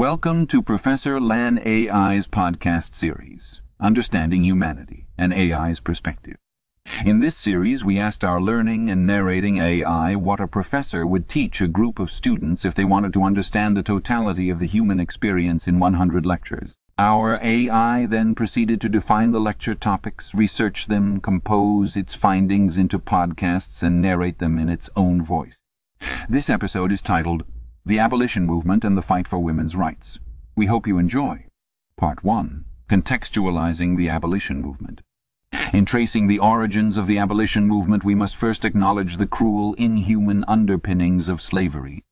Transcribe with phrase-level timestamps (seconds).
[0.00, 6.36] Welcome to Professor Lan AI's podcast series, Understanding Humanity, an AI's Perspective.
[7.04, 11.60] In this series, we asked our learning and narrating AI what a professor would teach
[11.60, 15.68] a group of students if they wanted to understand the totality of the human experience
[15.68, 16.74] in 100 lectures.
[16.98, 22.98] Our AI then proceeded to define the lecture topics, research them, compose its findings into
[22.98, 25.62] podcasts, and narrate them in its own voice.
[26.26, 27.44] This episode is titled
[27.86, 30.18] The Abolition Movement and the Fight for Women's Rights.
[30.54, 31.46] We hope you enjoy.
[31.96, 32.66] Part 1.
[32.90, 35.00] Contextualizing the Abolition Movement.
[35.72, 40.44] In tracing the origins of the abolition movement we must first acknowledge the cruel, inhuman
[40.46, 42.04] underpinnings of slavery.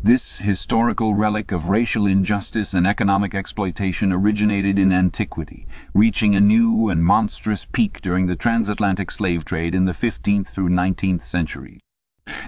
[0.00, 6.88] This historical relic of racial injustice and economic exploitation originated in antiquity, reaching a new
[6.88, 11.80] and monstrous peak during the transatlantic slave trade in the fifteenth through nineteenth centuries.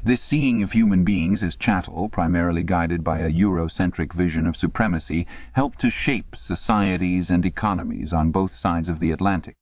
[0.06, 5.26] This seeing of human beings as chattel, primarily guided by a Eurocentric vision of supremacy,
[5.54, 9.56] helped to shape societies and economies on both sides of the Atlantic.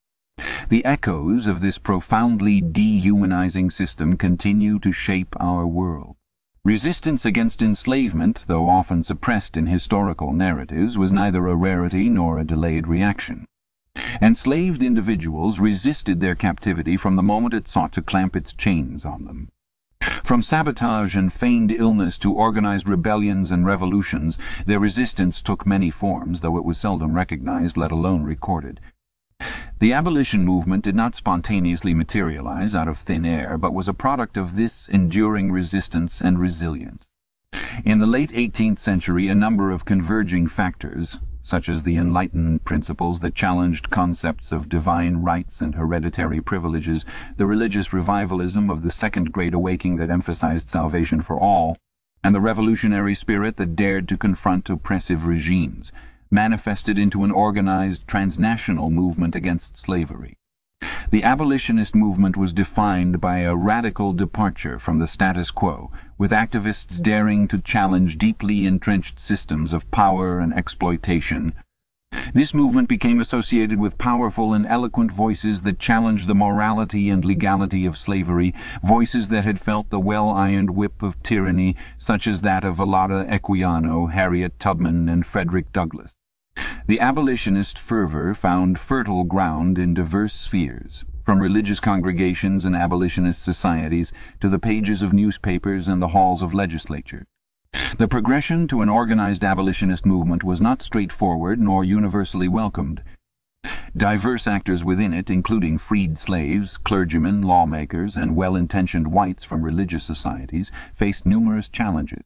[0.69, 6.17] The echoes of this profoundly dehumanizing system continue to shape our world.
[6.62, 12.45] Resistance against enslavement, though often suppressed in historical narratives, was neither a rarity nor a
[12.45, 13.47] delayed reaction.
[14.21, 19.25] Enslaved individuals resisted their captivity from the moment it sought to clamp its chains on
[19.25, 19.49] them.
[20.22, 26.41] From sabotage and feigned illness to organized rebellions and revolutions, their resistance took many forms,
[26.41, 28.80] though it was seldom recognized, let alone recorded.
[29.80, 34.36] The abolition movement did not spontaneously materialize out of thin air, but was a product
[34.36, 37.12] of this enduring resistance and resilience.
[37.84, 43.20] In the late eighteenth century a number of converging factors, such as the enlightened principles
[43.20, 47.05] that challenged concepts of divine rights and hereditary privileges,
[47.37, 51.77] the religious revivalism of the Second Great Awakening that emphasized salvation for all,
[52.25, 55.92] and the revolutionary spirit that dared to confront oppressive regimes,
[56.31, 60.39] manifested into an organized transnational movement against slavery.
[61.11, 67.02] The abolitionist movement was defined by a radical departure from the status quo, with activists
[67.02, 71.52] daring to challenge deeply entrenched systems of power and exploitation.
[72.32, 77.84] This movement became associated with powerful and eloquent voices that challenged the morality and legality
[77.86, 78.54] of slavery,
[78.84, 84.12] voices that had felt the well-ironed whip of tyranny, such as that of Olaudah Equiano,
[84.12, 86.16] Harriet Tubman, and Frederick Douglass.
[86.86, 94.12] The abolitionist fervour found fertile ground in diverse spheres, from religious congregations and abolitionist societies
[94.41, 97.25] to the pages of newspapers and the halls of legislature,
[97.97, 103.03] The progression to an organized abolitionist movement was not straightforward nor universally welcomed.
[103.97, 110.71] Diverse actors within it, including freed slaves, clergymen, lawmakers, and well-intentioned whites from religious societies,
[110.95, 112.23] faced numerous challenges.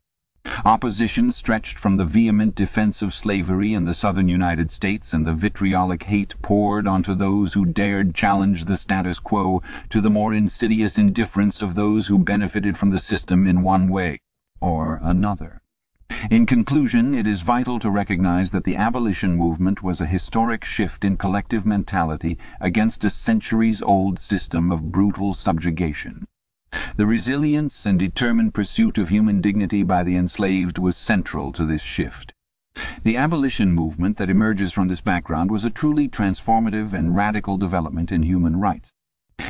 [0.64, 5.32] Opposition stretched from the vehement defence of slavery in the southern United States and the
[5.32, 10.96] vitriolic hate poured onto those who dared challenge the status quo to the more insidious
[10.96, 14.20] indifference of those who benefited from the system in one way
[14.60, 15.60] or another.
[16.30, 21.04] In conclusion, it is vital to recognize that the abolition movement was a historic shift
[21.04, 26.26] in collective mentality against a centuries-old system of brutal subjugation.
[26.96, 31.80] The resilience and determined pursuit of human dignity by the enslaved was central to this
[31.80, 32.32] shift.
[33.04, 38.12] The abolition movement that emerges from this background was a truly transformative and radical development
[38.12, 38.92] in human rights.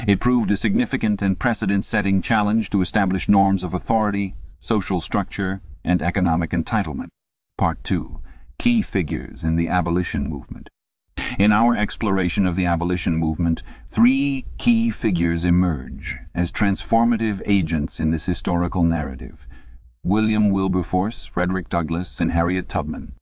[0.07, 6.03] It proved a significant and precedent-setting challenge to established norms of authority, social structure, and
[6.03, 7.09] economic entitlement.
[7.57, 8.21] Part 2.
[8.59, 10.69] Key Figures in the Abolition Movement
[11.39, 18.11] in our exploration of the abolition movement, three key figures emerge as transformative agents in
[18.11, 19.47] this historical narrative
[20.05, 23.13] William Wilberforce, Frederick Douglass, and Harriet Tubman.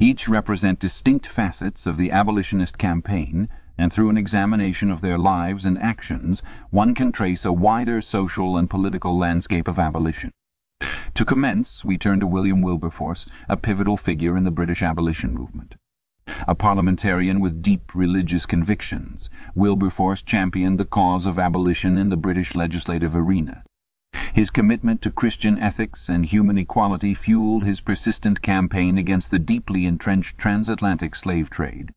[0.00, 5.64] Each represent distinct facets of the abolitionist campaign, and through an examination of their lives
[5.64, 10.30] and actions one can trace a wider social and political landscape of abolition.
[11.14, 15.74] To commence, we turn to William Wilberforce, a pivotal figure in the British abolition movement.
[16.46, 22.54] A parliamentarian with deep religious convictions, Wilberforce championed the cause of abolition in the British
[22.54, 23.62] legislative arena.
[24.32, 29.86] His commitment to Christian ethics and human equality fueled his persistent campaign against the deeply
[29.86, 31.92] entrenched transatlantic slave trade.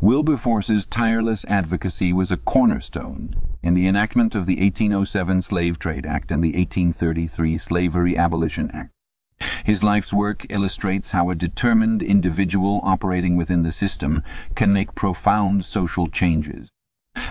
[0.00, 6.30] Wilberforce's tireless advocacy was a cornerstone in the enactment of the 1807 Slave Trade Act
[6.30, 8.90] and the 1833 Slavery Abolition Act.
[9.64, 14.22] His life's work illustrates how a determined individual operating within the system
[14.54, 16.70] can make profound social changes.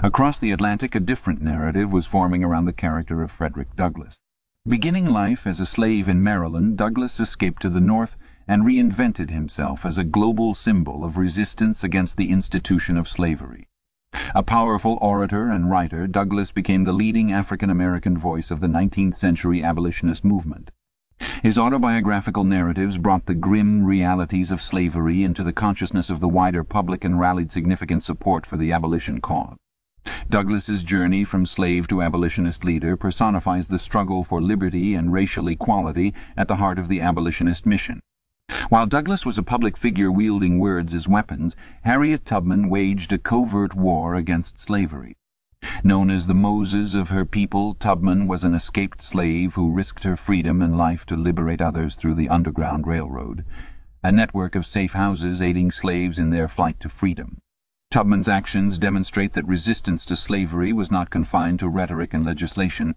[0.01, 4.23] Across the Atlantic a different narrative was forming around the character of Frederick Douglass.
[4.67, 8.15] Beginning life as a slave in Maryland, Douglass escaped to the North
[8.47, 13.67] and reinvented himself as a global symbol of resistance against the institution of slavery.
[14.33, 19.15] A powerful orator and writer, Douglass became the leading African American voice of the 19th
[19.15, 20.71] century abolitionist movement.
[21.43, 26.63] His autobiographical narratives brought the grim realities of slavery into the consciousness of the wider
[26.63, 29.57] public and rallied significant support for the abolition cause.
[30.29, 36.13] Douglass's journey from slave to abolitionist leader personifies the struggle for liberty and racial equality
[36.37, 38.01] at the heart of the abolitionist mission.
[38.69, 43.75] While Douglass was a public figure wielding words as weapons, Harriet Tubman waged a covert
[43.75, 45.15] war against slavery.
[45.81, 50.17] Known as the Moses of her people, Tubman was an escaped slave who risked her
[50.17, 53.45] freedom and life to liberate others through the Underground Railroad,
[54.03, 57.39] a network of safe houses aiding slaves in their flight to freedom.
[57.91, 62.93] Tubman's actions demonstrate that resistance to slavery was not confined to rhetoric and legislation.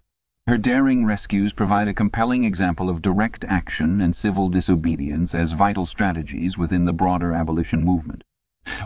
[0.49, 5.87] Her daring rescues provide a compelling example of direct action and civil disobedience as vital
[5.87, 8.25] strategies within the broader abolition movement.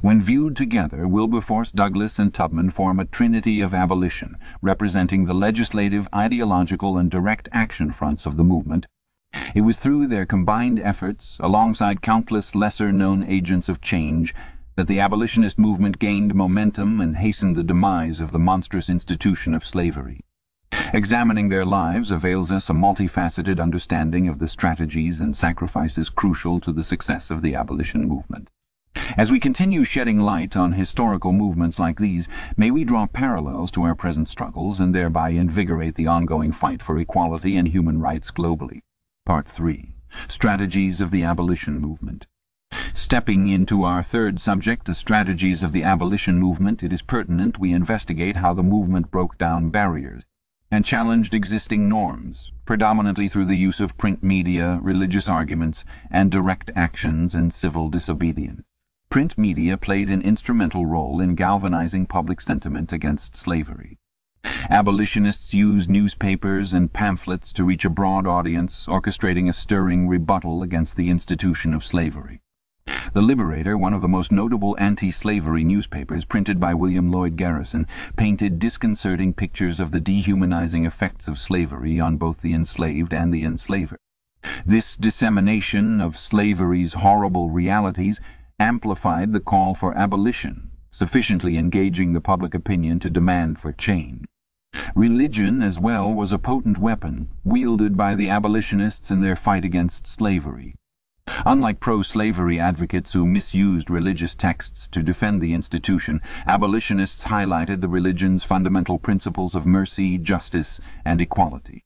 [0.02, 6.08] When viewed together, Wilberforce, Douglass, and Tubman form a trinity of abolition, representing the legislative,
[6.14, 8.86] ideological, and direct action fronts of the movement.
[9.54, 14.34] It was through their combined efforts, alongside countless lesser-known agents of change,
[14.76, 19.66] that the abolitionist movement gained momentum and hastened the demise of the monstrous institution of
[19.66, 20.20] slavery.
[20.92, 26.72] Examining their lives avails us a multifaceted understanding of the strategies and sacrifices crucial to
[26.72, 28.50] the success of the abolition movement.
[29.18, 33.82] As we continue shedding light on historical movements like these, may we draw parallels to
[33.82, 38.80] our present struggles and thereby invigorate the ongoing fight for equality and human rights globally.
[39.24, 39.94] Part 3.
[40.28, 42.26] Strategies of the Abolition Movement
[42.92, 47.72] Stepping into our third subject, the strategies of the abolition movement, it is pertinent we
[47.72, 50.24] investigate how the movement broke down barriers
[50.70, 56.70] and challenged existing norms, predominantly through the use of print media, religious arguments, and direct
[56.74, 58.62] actions and civil disobedience.
[59.08, 63.98] Print media played an instrumental role in galvanizing public sentiment against slavery.
[64.68, 70.96] Abolitionists used newspapers and pamphlets to reach a broad audience, orchestrating a stirring rebuttal against
[70.96, 72.40] the institution of slavery.
[73.12, 77.86] The Liberator, one of the most notable anti-slavery newspapers printed by William Lloyd Garrison,
[78.16, 83.44] painted disconcerting pictures of the dehumanizing effects of slavery on both the enslaved and the
[83.44, 83.96] enslaver.
[84.64, 88.20] This dissemination of slavery's horrible realities
[88.58, 94.24] amplified the call for abolition, sufficiently engaging the public opinion to demand for change.
[94.94, 100.06] Religion, as well, was a potent weapon, wielded by the abolitionists in their fight against
[100.06, 100.74] slavery.
[101.44, 108.44] Unlike pro-slavery advocates who misused religious texts to defend the institution, abolitionists highlighted the religion's
[108.44, 111.82] fundamental principles of mercy, justice, and equality.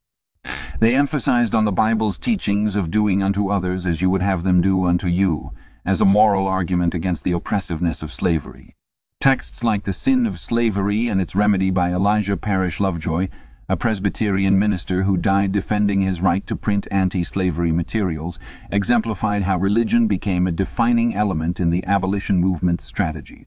[0.79, 4.61] They emphasized on the Bible's teachings of doing unto others as you would have them
[4.61, 5.53] do unto you,
[5.91, 8.77] as a moral argument against the oppressiveness of slavery.
[9.19, 13.29] Texts like The Sin of Slavery and Its Remedy by Elijah Parish Lovejoy
[13.69, 18.37] a Presbyterian minister who died defending his right to print anti-slavery materials,
[18.73, 23.47] exemplified how religion became a defining element in the abolition movement's strategy.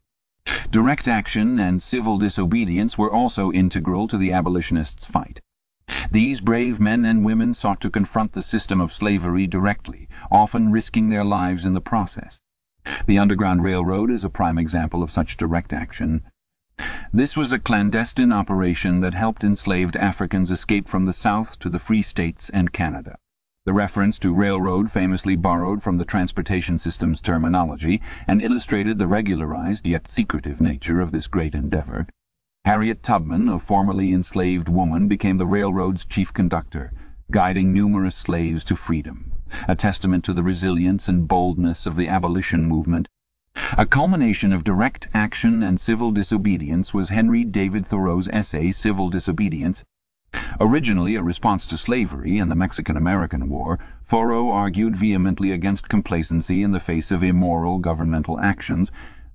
[0.70, 5.40] Direct action and civil disobedience were also integral to the abolitionists' fight.
[6.10, 11.08] These brave men and women sought to confront the system of slavery directly, often risking
[11.08, 12.40] their lives in the process.
[13.06, 16.22] The Underground Railroad is a prime example of such direct action.
[17.12, 21.78] This was a clandestine operation that helped enslaved Africans escape from the South to the
[21.78, 23.16] Free States and Canada.
[23.64, 29.86] The reference to railroad famously borrowed from the transportation system's terminology and illustrated the regularized
[29.86, 32.06] yet secretive nature of this great endeavor.
[32.64, 36.92] Harriet Tubman, a formerly enslaved woman, became the railroad's chief conductor,
[37.30, 39.32] guiding numerous slaves to freedom,
[39.68, 43.08] a testament to the resilience and boldness of the abolition movement
[43.78, 49.84] a culmination of direct action and civil disobedience was Henry David Thoreau's essay Civil Disobedience.
[50.60, 53.78] Originally a response to slavery and the Mexican-American War,
[54.08, 58.90] Thoreau argued vehemently against complacency in the face of immoral governmental actions,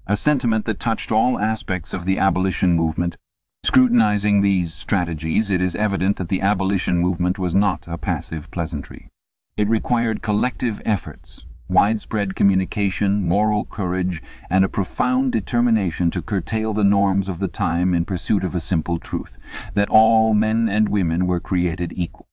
[0.09, 3.15] a sentiment that touched all aspects of the abolition movement.
[3.63, 9.07] Scrutinizing these strategies, it is evident that the abolition movement was not a passive pleasantry.
[9.55, 16.83] It required collective efforts widespread communication, moral courage, and a profound determination to curtail the
[16.83, 19.37] norms of the time in pursuit of a simple truth,
[19.75, 22.25] that all men and women were created equal.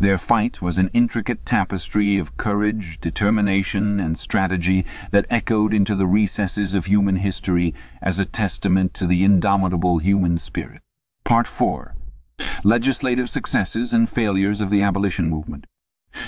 [0.00, 6.06] Their fight was an intricate tapestry of courage, determination, and strategy that echoed into the
[6.06, 10.82] recesses of human history as a testament to the indomitable human spirit.
[11.24, 11.94] Part 4.
[12.64, 15.66] Legislative Successes and Failures of the Abolition Movement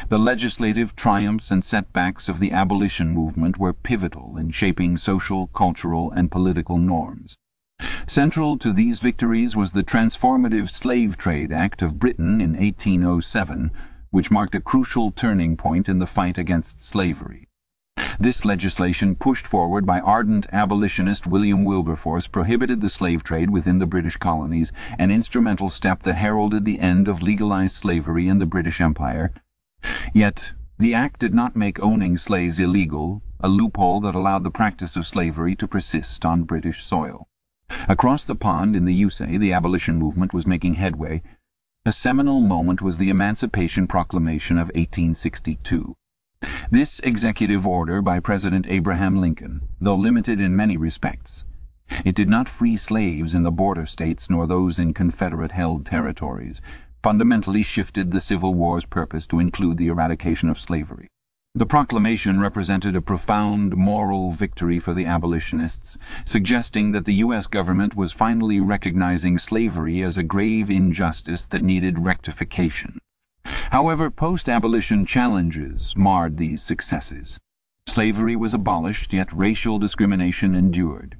[0.09, 6.11] The legislative triumphs and setbacks of the abolition movement were pivotal in shaping social, cultural,
[6.13, 7.37] and political norms.
[8.07, 13.71] Central to these victories was the Transformative Slave Trade Act of Britain in 1807,
[14.11, 17.49] which marked a crucial turning point in the fight against slavery.
[18.19, 23.87] This legislation, pushed forward by ardent abolitionist William Wilberforce, prohibited the slave trade within the
[23.87, 28.81] British colonies, an instrumental step that heralded the end of legalized slavery in the British
[28.81, 29.33] Empire.
[30.13, 34.97] Yet the act did not make owning slaves illegal, a loophole that allowed the practice
[34.97, 37.27] of slavery to persist on British soil.
[37.89, 41.23] Across the pond in the USA the abolition movement was making headway.
[41.87, 45.97] A seminal moment was the Emancipation Proclamation of 1862.
[46.71, 51.45] This executive order by President Abraham Lincoln, though limited in many respects,
[52.05, 56.61] it did not free slaves in the border states nor those in Confederate-held territories,
[57.03, 61.09] fundamentally shifted the Civil War's purpose to include the eradication of slavery.
[61.53, 67.49] The proclamation represented a profound moral victory for the abolitionists, suggesting that the U.S.
[67.49, 73.01] government was finally recognizing slavery as a grave injustice that needed rectification.
[73.45, 77.41] However, post-abolition challenges marred these successes.
[77.85, 81.19] Slavery was abolished, yet racial discrimination endured.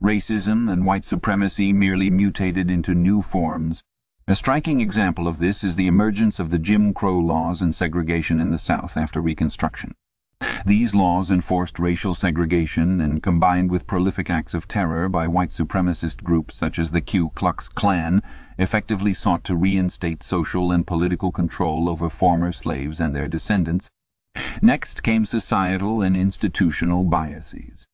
[0.00, 3.82] Racism and white supremacy merely mutated into new forms.
[4.28, 8.38] A striking example of this is the emergence of the Jim Crow laws and segregation
[8.38, 9.96] in the South after Reconstruction.
[10.64, 16.22] These laws enforced racial segregation and, combined with prolific acts of terror by white supremacist
[16.22, 18.22] groups such as the Ku Klux Klan,
[18.58, 23.90] effectively sought to reinstate social and political control over former slaves and their descendants.
[24.62, 27.88] Next came societal and institutional biases.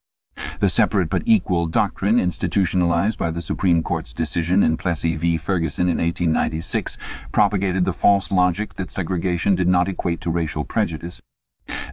[0.61, 5.37] The separate but equal doctrine institutionalized by the Supreme Court's decision in Plessy v.
[5.37, 6.97] Ferguson in 1896
[7.33, 11.21] propagated the false logic that segregation did not equate to racial prejudice.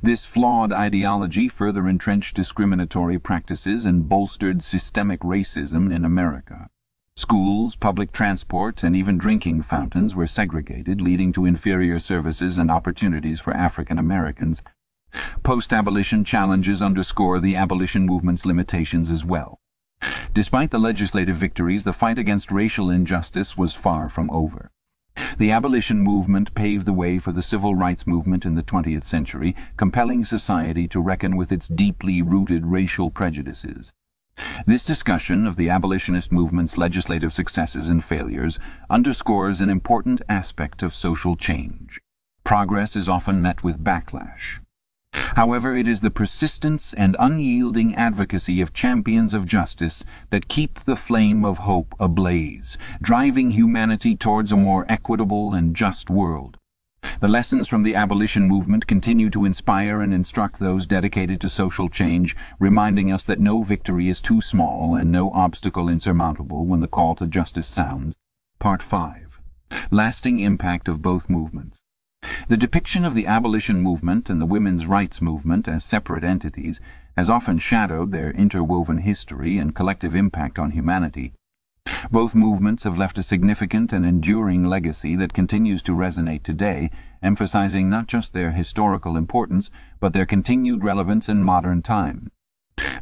[0.01, 6.69] This flawed ideology further entrenched discriminatory practices and bolstered systemic racism in America.
[7.17, 13.39] Schools, public transport, and even drinking fountains were segregated, leading to inferior services and opportunities
[13.39, 14.61] for African Americans.
[15.43, 19.59] Post-abolition challenges underscore the abolition movement's limitations as well.
[20.33, 24.71] Despite the legislative victories, the fight against racial injustice was far from over.
[25.37, 29.55] The abolition movement paved the way for the civil rights movement in the 20th century,
[29.77, 33.93] compelling society to reckon with its deeply rooted racial prejudices.
[34.65, 40.93] This discussion of the abolitionist movement's legislative successes and failures underscores an important aspect of
[40.93, 42.01] social change.
[42.43, 44.59] Progress is often met with backlash.
[45.35, 50.95] However, it is the persistence and unyielding advocacy of champions of justice that keep the
[50.95, 56.57] flame of hope ablaze, driving humanity towards a more equitable and just world.
[57.21, 61.87] The lessons from the abolition movement continue to inspire and instruct those dedicated to social
[61.87, 66.87] change, reminding us that no victory is too small and no obstacle insurmountable when the
[66.87, 68.15] call to justice sounds.
[68.59, 69.39] Part 5.
[69.91, 71.84] Lasting Impact of Both Movements
[72.47, 76.79] the depiction of the abolition movement and the women's rights movement as separate entities
[77.17, 81.33] has often shadowed their interwoven history and collective impact on humanity.
[82.11, 86.89] Both movements have left a significant and enduring legacy that continues to resonate today,
[87.21, 92.31] emphasizing not just their historical importance, but their continued relevance in modern time.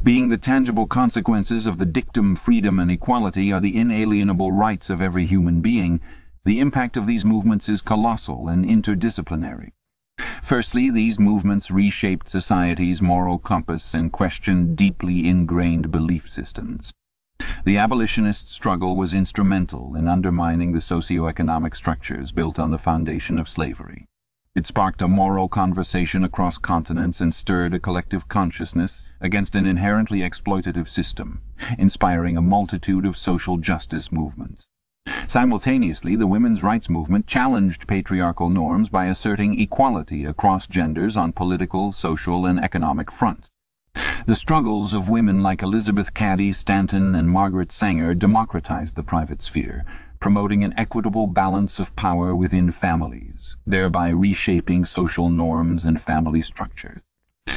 [0.02, 5.00] Being the tangible consequences of the dictum freedom and equality are the inalienable rights of
[5.00, 6.00] every human being,
[6.44, 9.72] the impact of these movements is colossal and interdisciplinary.
[10.42, 16.92] Firstly, these movements reshaped society's moral compass and questioned deeply ingrained belief systems.
[17.64, 23.48] The abolitionist struggle was instrumental in undermining the socio-economic structures built on the foundation of
[23.48, 24.06] slavery.
[24.54, 30.20] It sparked a moral conversation across continents and stirred a collective consciousness against an inherently
[30.20, 31.40] exploitative system,
[31.78, 34.68] inspiring a multitude of social justice movements.
[35.34, 41.90] Simultaneously, the women's rights movement challenged patriarchal norms by asserting equality across genders on political,
[41.90, 43.50] social, and economic fronts.
[44.26, 49.84] The struggles of women like Elizabeth Cady Stanton and Margaret Sanger democratized the private sphere,
[50.20, 57.00] promoting an equitable balance of power within families, thereby reshaping social norms and family structures.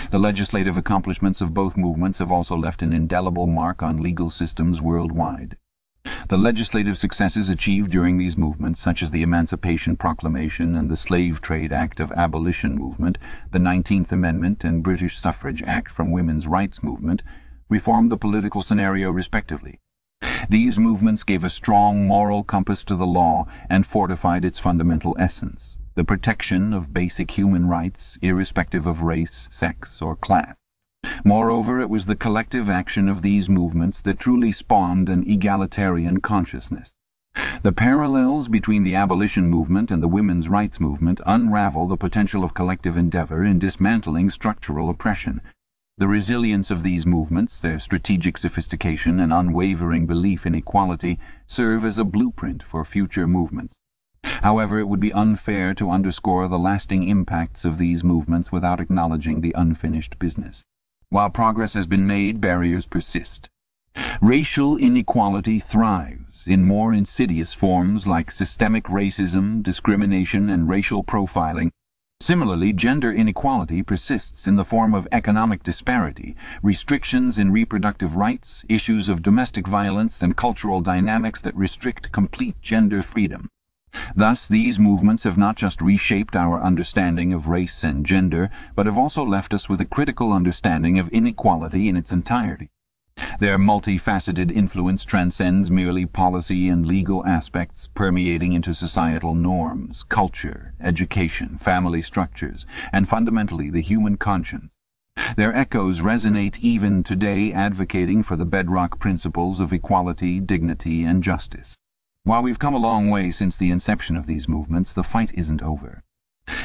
[0.10, 4.82] The legislative accomplishments of both movements have also left an indelible mark on legal systems
[4.82, 5.58] worldwide.
[6.30, 11.42] The legislative successes achieved during these movements, such as the Emancipation Proclamation and the Slave
[11.42, 13.18] Trade Act of Abolition movement,
[13.52, 17.24] the Nineteenth Amendment and British Suffrage Act from Women's Rights movement,
[17.70, 19.80] reformed the political scenario respectively.
[20.50, 25.78] These movements gave a strong moral compass to the law and fortified its fundamental essence.
[25.98, 30.56] the protection of basic human rights, irrespective of race, sex, or class.
[31.28, 36.96] Moreover, it was the collective action of these movements that truly spawned an egalitarian consciousness.
[37.64, 42.54] The parallels between the abolition movement and the women's rights movement unravel the potential of
[42.54, 45.42] collective endeavour in dismantling structural oppression.
[45.98, 51.98] The resilience of these movements, their strategic sophistication and unwavering belief in equality, serve as
[51.98, 53.82] a blueprint for future movements.
[54.24, 59.42] However, it would be unfair to underscore the lasting impacts of these movements without acknowledging
[59.42, 60.64] the unfinished business.
[61.10, 63.50] While progress has been made, barriers persist.
[64.22, 71.72] Racial inequality thrives in more insidious forms like systemic racism, discrimination, and racial profiling.
[72.20, 79.08] Similarly, gender inequality persists in the form of economic disparity, restrictions in reproductive rights, issues
[79.08, 83.48] of domestic violence, and cultural dynamics that restrict complete gender freedom.
[84.16, 88.98] Thus these movements have not just reshaped our understanding of race and gender, but have
[88.98, 92.70] also left us with a critical understanding of inequality in its entirety.
[93.40, 101.58] Their multifaceted influence transcends merely policy and legal aspects, permeating into societal norms, culture, education,
[101.58, 104.84] family structures, and fundamentally the human conscience.
[105.36, 111.76] Their echoes resonate even today advocating for the bedrock principles of equality, dignity, and justice.
[112.28, 115.62] While we've come a long way since the inception of these movements, the fight isn't
[115.62, 116.04] over.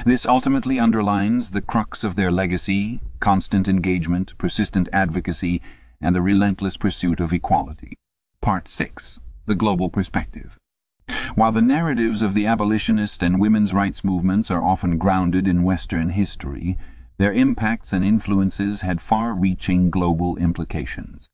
[0.04, 5.62] This ultimately underlines the crux of their legacy, constant engagement, persistent advocacy,
[6.00, 7.96] and the relentless pursuit of equality.
[8.40, 9.20] Part 6.
[9.46, 10.58] The Global Perspective
[11.36, 16.08] While the narratives of the abolitionist and women's rights movements are often grounded in Western
[16.08, 16.76] history,
[17.18, 21.28] their impacts and influences had far-reaching global implications.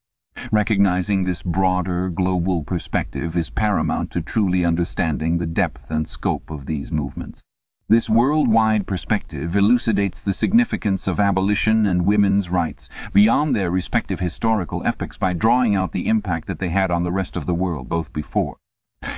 [0.52, 6.66] Recognizing this broader, global perspective is paramount to truly understanding the depth and scope of
[6.66, 7.42] these movements.
[7.88, 14.86] This worldwide perspective elucidates the significance of abolition and women's rights beyond their respective historical
[14.86, 17.88] epochs by drawing out the impact that they had on the rest of the world
[17.88, 18.58] both before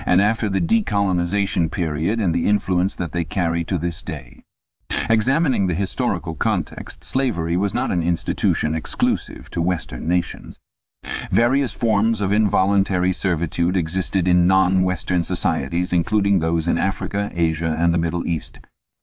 [0.05, 4.45] and after the decolonization period and the influence that they carry to this day.
[5.09, 10.59] Examining the historical context, slavery was not an institution exclusive to Western nations.
[11.33, 17.95] Various forms of involuntary servitude existed in non-Western societies, including those in Africa, Asia, and
[17.95, 18.59] the Middle East.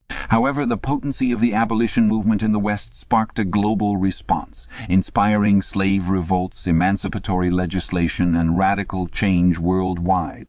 [0.10, 5.62] However, the potency of the abolition movement in the West sparked a global response, inspiring
[5.62, 10.48] slave revolts, emancipatory legislation, and radical change worldwide.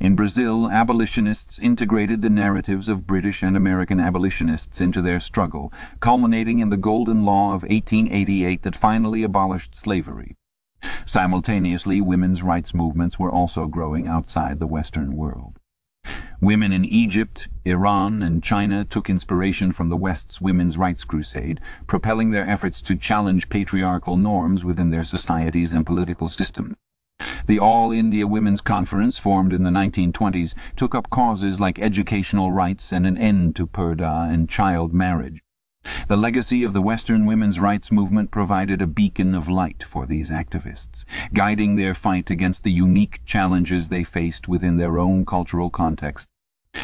[0.00, 6.60] In Brazil, abolitionists integrated the narratives of British and American abolitionists into their struggle, culminating
[6.60, 10.36] in the Golden Law of 1888 that finally abolished slavery.
[11.06, 15.58] Simultaneously, women's rights movements were also growing outside the Western world.
[16.40, 22.30] Women in Egypt, Iran, and China took inspiration from the West's women's rights crusade, propelling
[22.30, 26.74] their efforts to challenge patriarchal norms within their societies and political systems.
[27.46, 32.92] The All India Women's Conference, formed in the 1920s, took up causes like educational rights
[32.92, 35.40] and an end to purdah and child marriage.
[36.08, 40.30] The legacy of the Western women's rights movement provided a beacon of light for these
[40.30, 46.28] activists, guiding their fight against the unique challenges they faced within their own cultural context.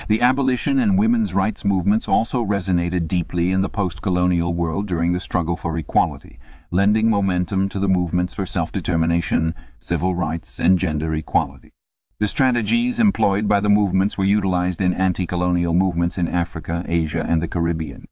[0.09, 5.21] The abolition and women's rights movements also resonated deeply in the post-colonial world during the
[5.21, 6.39] struggle for equality,
[6.71, 11.73] lending momentum to the movements for self-determination, civil rights, and gender equality.
[12.19, 17.41] The strategies employed by the movements were utilized in anti-colonial movements in Africa, Asia, and
[17.41, 18.07] the Caribbean.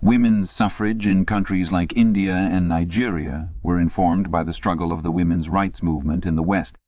[0.00, 5.10] Women's suffrage in countries like India and Nigeria were informed by the struggle of the
[5.10, 6.78] women's rights movement in the West.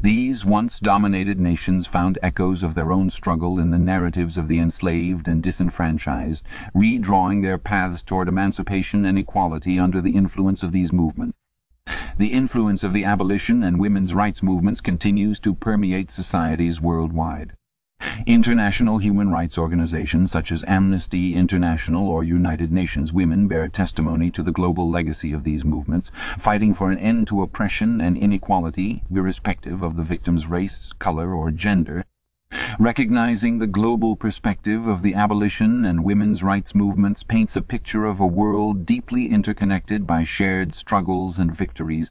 [0.00, 4.58] These once dominated nations found echoes of their own struggle in the narratives of the
[4.58, 6.42] enslaved and disenfranchised,
[6.74, 11.38] redrawing their paths toward emancipation and equality under the influence of these movements.
[12.18, 17.52] The influence of the abolition and women's rights movements continues to permeate societies worldwide.
[18.26, 24.42] International human rights organizations such as Amnesty International or United Nations Women bear testimony to
[24.42, 29.82] the global legacy of these movements, fighting for an end to oppression and inequality irrespective
[29.82, 32.04] of the victim's race, color, or gender.
[32.78, 38.20] Recognizing the global perspective of the abolition and women's rights movements paints a picture of
[38.20, 42.10] a world deeply interconnected by shared struggles and victories.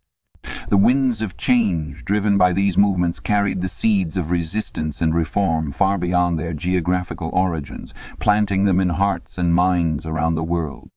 [0.72, 5.74] The winds of change driven by these movements carried the seeds of resistance and reform
[5.74, 10.90] far beyond their geographical origins, planting them in hearts and minds around the world.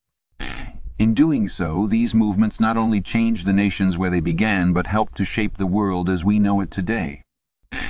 [0.97, 5.17] In doing so, these movements not only changed the nations where they began, but helped
[5.17, 7.23] to shape the world as we know it today.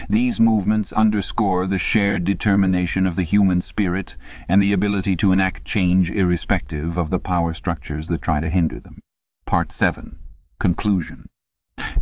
[0.09, 4.17] These movements underscore the shared determination of the human spirit
[4.49, 8.81] and the ability to enact change irrespective of the power structures that try to hinder
[8.81, 9.01] them.
[9.45, 10.19] Part 7.
[10.59, 11.27] Conclusion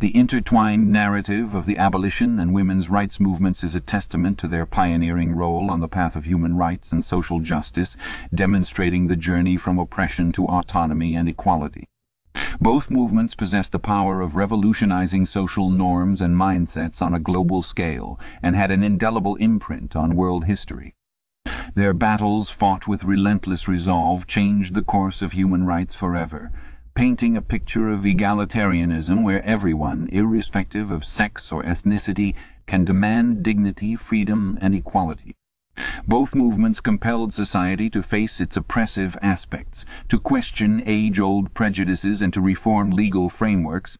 [0.02, 4.66] The intertwined narrative of the abolition and women's rights movements is a testament to their
[4.66, 7.96] pioneering role on the path of human rights and social justice,
[8.34, 11.86] demonstrating the journey from oppression to autonomy and equality.
[12.60, 18.18] Both movements possessed the power of revolutionizing social norms and mindsets on a global scale
[18.42, 20.96] and had an indelible imprint on world history.
[21.76, 26.50] Their battles, fought with relentless resolve, changed the course of human rights forever,
[26.94, 32.34] painting a picture of egalitarianism where everyone, irrespective of sex or ethnicity,
[32.66, 35.34] can demand dignity, freedom and equality.
[36.06, 42.42] Both movements compelled society to face its oppressive aspects, to question age-old prejudices and to
[42.42, 43.96] reform legal frameworks.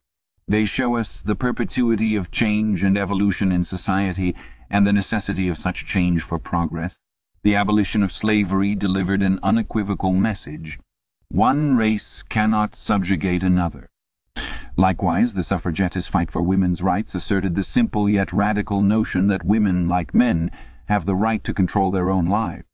[0.47, 4.35] They show us the perpetuity of change and evolution in society
[4.69, 7.01] and the necessity of such change for progress.
[7.43, 10.79] The abolition of slavery delivered an unequivocal message.
[11.33, 13.89] One race cannot subjugate another.
[14.77, 19.89] Likewise, the suffragettes' fight for women's rights asserted the simple yet radical notion that women,
[19.89, 20.51] like men,
[20.89, 22.67] have the right to control their own lives.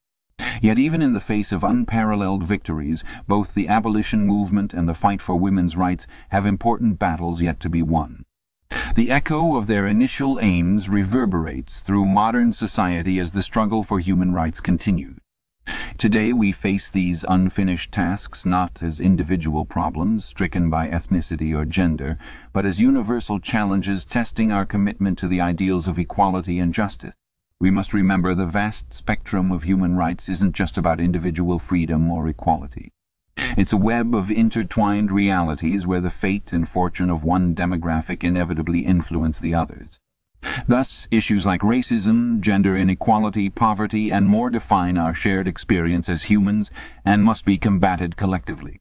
[0.61, 5.23] Yet even in the face of unparalleled victories, both the abolition movement and the fight
[5.23, 8.25] for women's rights have important battles yet to be won.
[8.97, 14.33] The echo of their initial aims reverberates through modern society as the struggle for human
[14.33, 15.21] rights continues.
[15.99, 22.19] Today we face these unfinished tasks not as individual problems stricken by ethnicity or gender,
[22.53, 27.17] but as universal challenges testing our commitment to the ideals of equality and justice.
[27.61, 32.29] We must remember the vast spectrum of human rights isn't just about individual freedom or
[32.29, 32.93] equality.
[33.57, 38.87] It's a web of intertwined realities where the fate and fortune of one demographic inevitably
[38.87, 39.99] influence the others.
[40.67, 46.71] Thus, issues like racism, gender inequality, poverty, and more define our shared experience as humans
[47.05, 48.81] and must be combated collectively.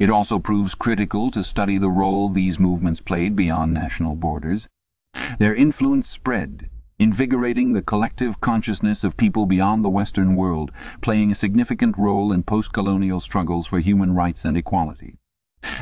[0.00, 4.68] It also proves critical to study the role these movements played beyond national borders.
[5.38, 6.68] Their influence spread
[6.98, 12.44] invigorating the collective consciousness of people beyond the Western world, playing a significant role in
[12.44, 15.16] post-colonial struggles for human rights and equality.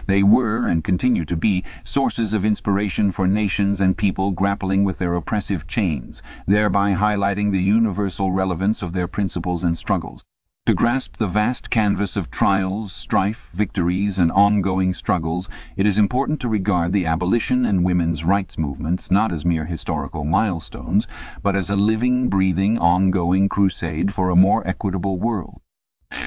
[0.06, 4.98] They were, and continue to be, sources of inspiration for nations and people grappling with
[4.98, 10.24] their oppressive chains, thereby highlighting the universal relevance of their principles and struggles.
[10.66, 16.38] To grasp the vast canvas of trials, strife, victories, and ongoing struggles, it is important
[16.40, 21.08] to regard the abolition and women's rights movements not as mere historical milestones,
[21.42, 25.60] but as a living, breathing, ongoing crusade for a more equitable world.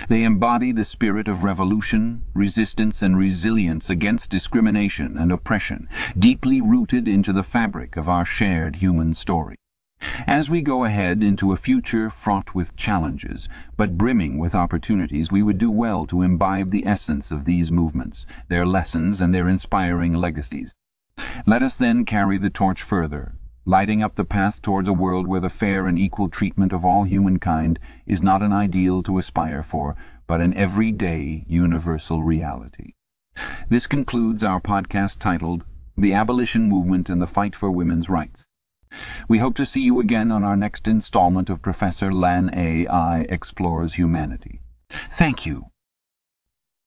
[0.10, 7.08] They embody the spirit of revolution, resistance, and resilience against discrimination and oppression, deeply rooted
[7.08, 9.56] into the fabric of our shared human story.
[10.28, 15.42] As we go ahead into a future fraught with challenges, but brimming with opportunities, we
[15.42, 20.14] would do well to imbibe the essence of these movements, their lessons and their inspiring
[20.14, 20.74] legacies.
[21.46, 25.40] Let us then carry the torch further, lighting up the path towards a world where
[25.40, 29.96] the fair and equal treatment of all humankind is not an ideal to aspire for,
[30.28, 32.94] but an everyday universal reality.
[33.70, 35.64] This concludes our podcast titled
[35.98, 38.46] The Abolition Movement and the Fight for Women's Rights.
[39.28, 42.86] We hope to see you again on our next installment of Professor Lan A.
[42.88, 43.22] I.
[43.30, 44.62] Explores Humanity.
[45.12, 45.73] Thank you.